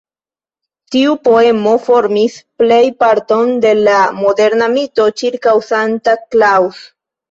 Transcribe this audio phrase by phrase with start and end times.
[0.95, 6.87] Tiu poemo formis plejparton de la moderna mito ĉirkaŭ Santa Claus.